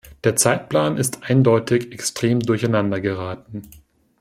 [0.23, 3.69] Der Zeitplan ist eindeutig extrem durcheinander geraten.